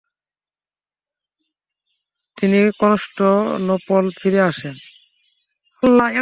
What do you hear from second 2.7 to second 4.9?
Constantinople ফিরে আসেন।